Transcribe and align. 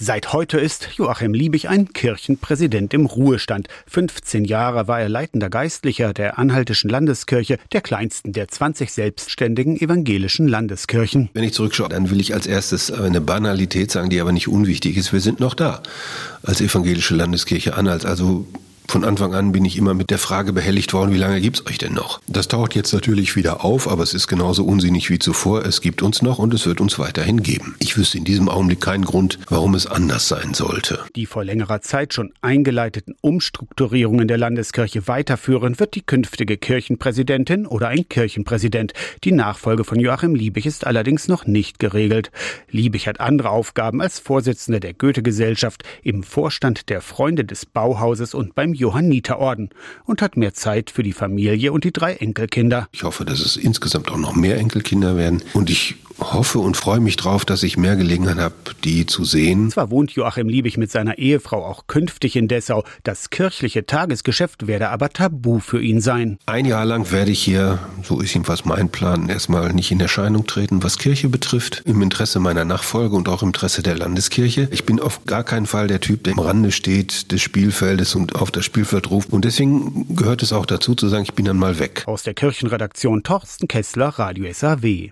Seit 0.00 0.32
heute 0.32 0.60
ist 0.60 0.90
Joachim 0.96 1.34
Liebig 1.34 1.68
ein 1.68 1.92
Kirchenpräsident 1.92 2.94
im 2.94 3.06
Ruhestand. 3.06 3.66
15 3.88 4.44
Jahre 4.44 4.86
war 4.86 5.00
er 5.00 5.08
leitender 5.08 5.50
Geistlicher 5.50 6.14
der 6.14 6.38
Anhaltischen 6.38 6.88
Landeskirche, 6.88 7.58
der 7.72 7.80
kleinsten 7.80 8.32
der 8.32 8.46
20 8.46 8.92
selbstständigen 8.92 9.76
evangelischen 9.76 10.46
Landeskirchen. 10.46 11.30
Wenn 11.32 11.42
ich 11.42 11.52
zurückschaue, 11.52 11.88
dann 11.88 12.10
will 12.10 12.20
ich 12.20 12.32
als 12.32 12.46
erstes 12.46 12.92
eine 12.92 13.20
Banalität 13.20 13.90
sagen, 13.90 14.08
die 14.08 14.20
aber 14.20 14.30
nicht 14.30 14.46
unwichtig 14.46 14.96
ist. 14.96 15.12
Wir 15.12 15.18
sind 15.18 15.40
noch 15.40 15.54
da 15.54 15.82
als 16.44 16.60
evangelische 16.60 17.16
Landeskirche 17.16 17.74
Anhalt. 17.74 18.06
Also 18.06 18.46
von 18.90 19.04
Anfang 19.04 19.34
an 19.34 19.52
bin 19.52 19.66
ich 19.66 19.76
immer 19.76 19.92
mit 19.92 20.08
der 20.08 20.16
Frage 20.16 20.54
behelligt 20.54 20.94
worden, 20.94 21.12
wie 21.12 21.18
lange 21.18 21.42
gibt's 21.42 21.66
euch 21.66 21.76
denn 21.76 21.92
noch? 21.92 22.22
Das 22.26 22.48
taucht 22.48 22.74
jetzt 22.74 22.94
natürlich 22.94 23.36
wieder 23.36 23.62
auf, 23.62 23.86
aber 23.86 24.02
es 24.02 24.14
ist 24.14 24.28
genauso 24.28 24.64
unsinnig 24.64 25.10
wie 25.10 25.18
zuvor. 25.18 25.66
Es 25.66 25.82
gibt 25.82 26.00
uns 26.00 26.22
noch 26.22 26.38
und 26.38 26.54
es 26.54 26.64
wird 26.64 26.80
uns 26.80 26.98
weiterhin 26.98 27.42
geben. 27.42 27.76
Ich 27.80 27.98
wüsste 27.98 28.16
in 28.16 28.24
diesem 28.24 28.48
Augenblick 28.48 28.80
keinen 28.80 29.04
Grund, 29.04 29.38
warum 29.50 29.74
es 29.74 29.86
anders 29.86 30.26
sein 30.26 30.54
sollte. 30.54 31.00
Die 31.14 31.26
vor 31.26 31.44
längerer 31.44 31.82
Zeit 31.82 32.14
schon 32.14 32.32
eingeleiteten 32.40 33.14
Umstrukturierungen 33.20 34.26
der 34.26 34.38
Landeskirche 34.38 35.06
weiterführen 35.06 35.78
wird 35.78 35.94
die 35.94 36.02
künftige 36.02 36.56
Kirchenpräsidentin 36.56 37.66
oder 37.66 37.88
ein 37.88 38.08
Kirchenpräsident. 38.08 38.94
Die 39.22 39.32
Nachfolge 39.32 39.84
von 39.84 40.00
Joachim 40.00 40.34
Liebig 40.34 40.64
ist 40.64 40.86
allerdings 40.86 41.28
noch 41.28 41.44
nicht 41.46 41.78
geregelt. 41.78 42.30
Liebig 42.70 43.06
hat 43.06 43.20
andere 43.20 43.50
Aufgaben 43.50 44.00
als 44.00 44.18
Vorsitzender 44.18 44.80
der 44.80 44.94
Goethe-Gesellschaft, 44.94 45.82
im 46.02 46.22
Vorstand 46.22 46.88
der 46.88 47.02
Freunde 47.02 47.44
des 47.44 47.66
Bauhauses 47.66 48.32
und 48.32 48.54
beim 48.54 48.77
Johanniterorden 48.78 49.70
und 50.04 50.22
hat 50.22 50.36
mehr 50.36 50.54
Zeit 50.54 50.90
für 50.90 51.02
die 51.02 51.12
Familie 51.12 51.72
und 51.72 51.84
die 51.84 51.92
drei 51.92 52.14
Enkelkinder. 52.14 52.88
Ich 52.92 53.02
hoffe, 53.02 53.24
dass 53.24 53.40
es 53.40 53.56
insgesamt 53.56 54.10
auch 54.10 54.16
noch 54.16 54.34
mehr 54.34 54.56
Enkelkinder 54.56 55.16
werden 55.16 55.42
und 55.54 55.70
ich 55.70 55.96
hoffe 56.20 56.58
und 56.58 56.76
freue 56.76 57.00
mich 57.00 57.16
drauf, 57.16 57.44
dass 57.44 57.62
ich 57.62 57.76
mehr 57.76 57.96
Gelegenheit 57.96 58.38
habe, 58.38 58.54
die 58.84 59.06
zu 59.06 59.24
sehen. 59.24 59.70
Zwar 59.70 59.90
wohnt 59.90 60.12
Joachim 60.12 60.48
Liebig 60.48 60.76
mit 60.76 60.90
seiner 60.90 61.18
Ehefrau 61.18 61.64
auch 61.64 61.86
künftig 61.86 62.36
in 62.36 62.48
Dessau, 62.48 62.84
das 63.04 63.30
kirchliche 63.30 63.86
Tagesgeschäft 63.86 64.66
werde 64.66 64.90
aber 64.90 65.10
tabu 65.10 65.58
für 65.60 65.80
ihn 65.80 66.00
sein. 66.00 66.38
Ein 66.46 66.64
Jahr 66.64 66.84
lang 66.84 67.10
werde 67.12 67.30
ich 67.30 67.42
hier, 67.42 67.78
so 68.02 68.20
ist 68.20 68.34
jedenfalls 68.34 68.64
mein 68.64 68.88
Plan, 68.88 69.28
erstmal 69.28 69.72
nicht 69.72 69.90
in 69.90 70.00
Erscheinung 70.00 70.46
treten, 70.46 70.82
was 70.82 70.98
Kirche 70.98 71.28
betrifft, 71.28 71.82
im 71.84 72.02
Interesse 72.02 72.40
meiner 72.40 72.64
Nachfolge 72.64 73.16
und 73.16 73.28
auch 73.28 73.42
im 73.42 73.48
Interesse 73.48 73.82
der 73.82 73.96
Landeskirche. 73.96 74.68
Ich 74.70 74.84
bin 74.84 75.00
auf 75.00 75.24
gar 75.24 75.44
keinen 75.44 75.66
Fall 75.66 75.86
der 75.86 76.00
Typ, 76.00 76.24
der 76.24 76.34
am 76.34 76.40
Rande 76.40 76.72
steht 76.72 77.32
des 77.32 77.40
Spielfeldes 77.42 78.14
und 78.14 78.36
auf 78.36 78.50
das 78.50 78.64
Spielfeld 78.64 79.10
ruft. 79.10 79.32
Und 79.32 79.44
deswegen 79.44 80.14
gehört 80.14 80.42
es 80.42 80.52
auch 80.52 80.66
dazu 80.66 80.94
zu 80.94 81.08
sagen, 81.08 81.24
ich 81.24 81.34
bin 81.34 81.44
dann 81.44 81.58
mal 81.58 81.78
weg. 81.78 82.02
Aus 82.06 82.22
der 82.22 82.34
Kirchenredaktion 82.34 83.22
Torsten 83.22 83.68
Kessler, 83.68 84.08
Radio 84.08 84.52
SAW. 84.52 85.06